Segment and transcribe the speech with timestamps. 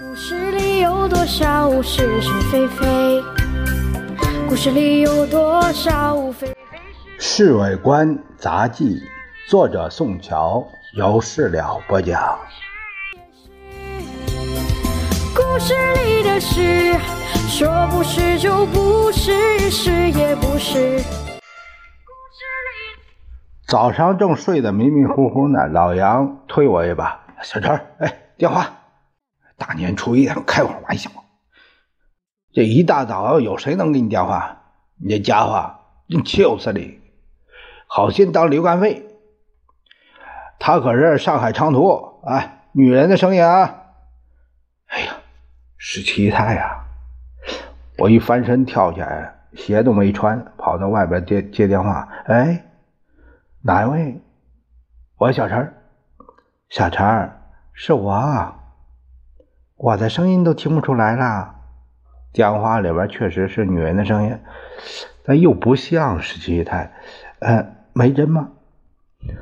[0.00, 3.22] 故事里有多少是是非非？
[4.48, 6.54] 故事里有多少非非
[7.18, 9.02] 是《侍卫官杂记》，
[9.50, 12.38] 作者宋乔，由事了播讲。
[15.36, 16.94] 故事里的事，
[17.46, 21.02] 说不是就不是，是也不是。
[23.66, 28.66] 早上正睡得迷迷糊糊呢，老杨推我一把：“小陈，哎，电话。”
[29.64, 31.08] 大年初一他开会玩笑，
[32.52, 34.58] 这一大早有谁能给你电话？
[34.96, 35.72] 你这家伙
[36.08, 37.00] 真气死你！
[37.86, 39.06] 好心当驴肝肺，
[40.58, 43.84] 他可是上海长途哎，女人的声音啊！
[44.88, 45.14] 哎呀，
[45.76, 46.84] 十七太呀！
[47.98, 52.08] 我一翻身跳起来，鞋都没穿，跑到外边接接电话。
[52.26, 52.64] 哎，
[53.62, 54.20] 哪一位？
[55.18, 55.72] 我小陈，
[56.68, 57.30] 小陈
[57.72, 58.58] 是我。
[59.82, 61.56] 我的声音都听不出来了，
[62.32, 64.38] 电话里边确实是女人的声音，
[65.26, 66.92] 但又不像十七太。
[67.40, 68.50] 呃，没针吗？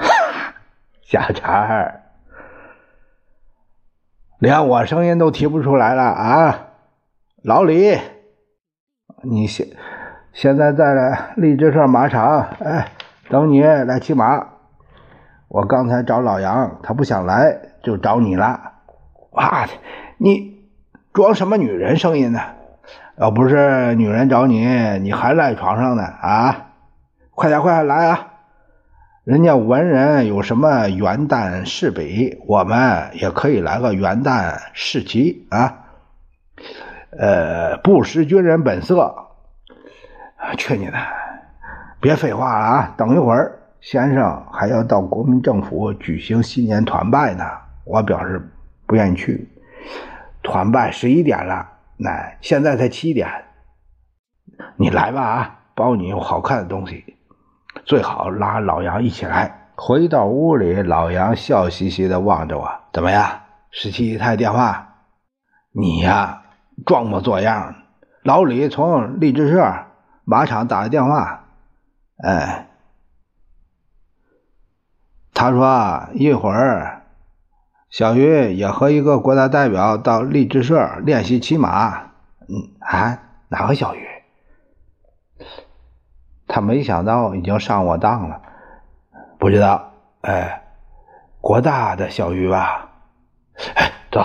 [1.04, 2.00] 小陈儿，
[4.38, 6.68] 连我声音都提不出来了啊！
[7.42, 7.98] 老李，
[9.22, 9.66] 你现
[10.32, 12.88] 现在在荔枝社马场，哎，
[13.28, 14.46] 等你来骑马。
[15.48, 18.72] 我刚才找老杨，他不想来，就找你了。
[19.32, 19.66] 哇！
[20.22, 20.70] 你
[21.12, 22.40] 装什么女人声音呢？
[23.18, 24.64] 要不是女人找你，
[25.00, 26.68] 你还赖床上呢啊！
[27.32, 28.28] 快点，快点来啊！
[29.24, 35.86] 人家文人有什么元旦试比，我们也可以来个元旦试骑啊！
[37.18, 39.12] 呃，不失军人本色。
[40.56, 40.92] 去你的！
[42.00, 42.94] 别废话了啊！
[42.96, 47.44] 等一会儿，先生还要到国民政府举行新年团拜呢，
[47.82, 48.40] 我表示
[48.86, 49.48] 不愿意去。
[50.42, 53.28] 团拜十一点了，那现在才七点，
[54.76, 55.58] 你来吧啊！
[55.74, 57.16] 包你有好看的东西，
[57.86, 59.70] 最好拉老杨一起来。
[59.74, 63.40] 回到屋里，老杨笑嘻嘻的望着我：“怎么样？
[63.70, 64.96] 十七姨太电话？
[65.70, 66.42] 你呀，
[66.84, 67.74] 装模作样。
[68.22, 69.86] 老李从励志社
[70.24, 71.44] 马场打的电话，
[72.22, 72.68] 哎，
[75.32, 76.98] 他说一会儿。”
[77.92, 82.04] 小鱼也和一个国大代表到励志社练习骑马。
[82.48, 84.08] 嗯啊，哪个小鱼？
[86.48, 88.40] 他没想到已经上我当了，
[89.38, 89.92] 不知道。
[90.22, 90.62] 哎，
[91.42, 92.88] 国大的小鱼吧？
[93.74, 94.22] 哎，走，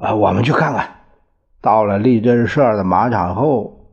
[0.00, 0.88] 啊，我们去看看。
[1.60, 3.84] 到了励志社的马场后，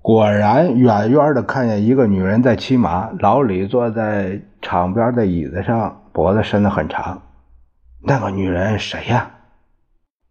[0.00, 3.10] 果然远远的看见一个女人在骑马。
[3.18, 7.22] 老李坐在场边的椅子上，脖子伸得很长。
[8.02, 9.30] 那个女人谁呀？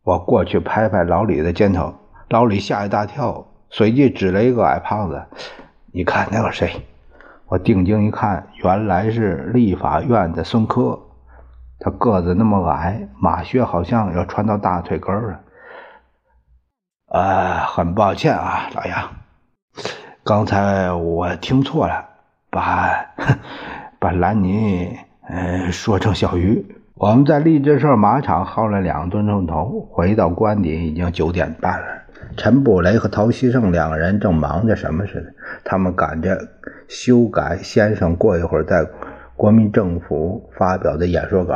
[0.03, 1.93] 我过去拍拍老李的肩头，
[2.29, 5.23] 老李吓一大跳，随即指了一个矮胖子
[5.93, 6.87] ：“你看那个谁？”
[7.45, 10.99] 我定睛一看，原来是立法院的孙科。
[11.79, 15.39] 他个子那么矮，马靴好像要穿到大腿根了。
[17.07, 19.11] 啊，很抱歉啊，老杨，
[20.23, 22.03] 刚才我听错了，
[22.49, 23.05] 把
[23.99, 24.97] 把兰妮
[25.27, 26.65] 嗯说成小鱼。
[26.99, 31.85] 我们在励志社马场耗了两顿钟头，回到官邸已经九点半了。
[32.35, 35.33] 陈布雷和陶希圣两个人正忙着什么似的，
[35.63, 36.37] 他们赶着
[36.89, 38.85] 修改先生过一会儿在
[39.37, 41.55] 国民政府发表的演说稿。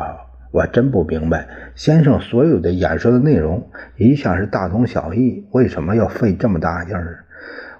[0.51, 1.45] 我真不明白，
[1.75, 7.25] 先生所有的演说的内容一向是大同小异，为什么要费这么大劲儿？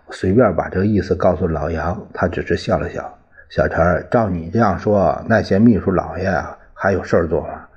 [0.10, 3.20] 随便把这个意思告诉老杨，他只是笑了笑。
[3.48, 6.58] 小陈，照你这样说，那些秘书老爷啊。
[6.84, 7.68] 还有事儿做吗？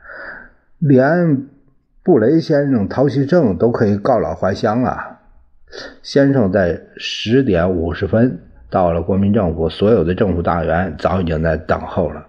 [0.81, 1.47] 连
[2.03, 5.21] 布雷先生、陶希圣都可以告老还乡啊！
[6.03, 12.27] 先生在十点五十分到了国民政府，所有的政府大员早已经在等候了。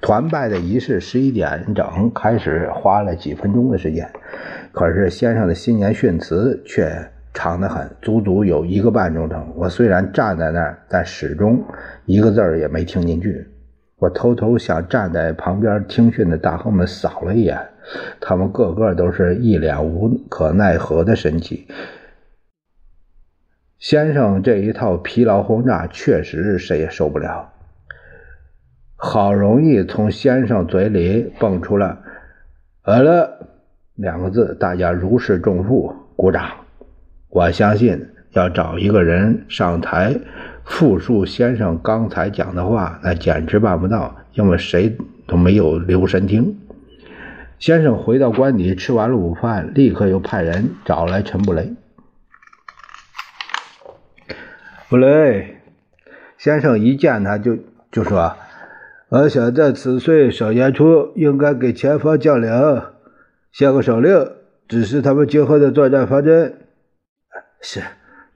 [0.00, 4.08] 团拜的仪式十一点整开始，花了几分钟的时间。
[4.72, 6.90] 可是先生的新年训词却
[7.34, 9.46] 长得很，足足有一个半钟头。
[9.54, 11.62] 我虽然站在那儿，但始终
[12.06, 13.46] 一个字儿也没听进去。
[14.04, 17.58] 我偷偷向站在旁边听训的大亨们扫了一眼，
[18.20, 21.66] 他们个个都是一脸无可奈何的神情。
[23.78, 27.52] 先生这一套疲劳轰炸，确实谁也受不了。
[28.96, 32.00] 好容易从先生嘴里蹦出了
[32.84, 33.48] “呃了”
[33.96, 36.50] 两个字，大家如释重负，鼓掌。
[37.30, 40.14] 我相信要找一个人上台。
[40.64, 44.96] 复述先生刚才讲的话，那简直办不到，因为谁
[45.26, 46.58] 都没有留神听。
[47.58, 51.74] 先生回到官邸，吃完了午饭，立刻又派人找来陈布雷。
[54.88, 55.60] 布雷
[56.36, 57.58] 先生一见他就
[57.90, 58.36] 就说
[59.08, 62.50] ：“我想在此岁首年处，应该给前方将领
[63.52, 64.32] 下个手令，
[64.68, 66.58] 指示他们今后的作战方针。”
[67.62, 67.82] 是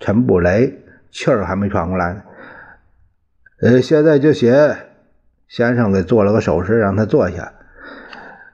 [0.01, 0.79] 陈布雷
[1.11, 2.23] 气儿还没喘过来呢。
[3.61, 4.77] 呃，现在就写。
[5.49, 7.55] 先生给做了个手势，让他坐下。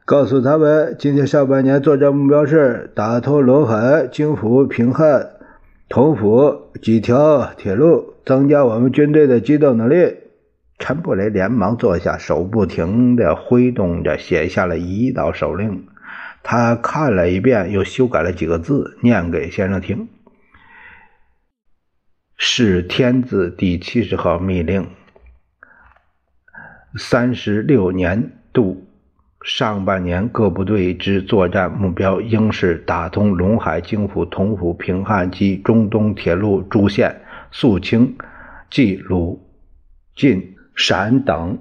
[0.04, 5.30] 告诉他们，今天上半年作战目标是打通陇海、京府、平汉、
[5.88, 10.18] 同府几条铁路，增加我们军队的机动能力。
[10.78, 15.84] 陈布雷连忙坐下，手不停地挥动着，写下了一道手令。
[16.44, 20.08] 他看了一遍，又修改了几个字，念给先生听
[22.36, 24.86] ：“是天字第七十号密令，
[26.96, 28.86] 三十六年度。”
[29.44, 37.20] 上半年各部队之作战目标应是打通陇海、京府、同府、平汉及中东铁路诸线，
[37.50, 38.16] 肃清
[38.70, 39.46] 冀鲁
[40.16, 41.58] 晋陕等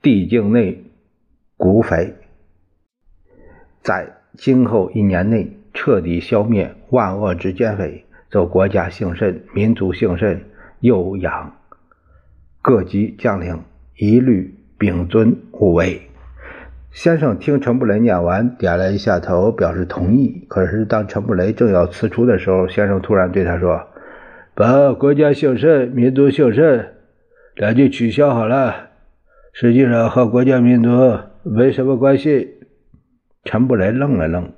[0.00, 0.82] 地境内
[1.58, 2.14] 古匪，
[3.82, 10.40] 在今后一年内彻底消灭万恶之奸匪，奏国家幸甚，民族幸甚，
[10.78, 11.56] 又养
[12.62, 13.60] 各级将领
[13.96, 16.00] 一律秉遵护卫。
[16.92, 20.44] 先生听陈布雷念完，点了一下头，表示同意。
[20.48, 23.88] 可是，当陈布雷正要辞出的时候，先生突然对他说
[24.54, 26.86] ：“把‘国家兴盛，民族兴盛’
[27.56, 28.90] 两句取消好了，
[29.52, 32.58] 实际上和国家民族没什么关系。”
[33.44, 34.52] 陈布雷愣了愣，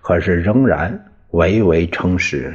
[0.00, 2.54] 可是仍然唯唯诚实。